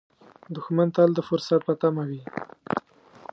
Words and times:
دښمن 0.55 0.87
تل 0.95 1.09
د 1.15 1.19
فرصت 1.27 1.61
په 1.67 1.73
تمه 1.81 2.03
وي 2.09 2.21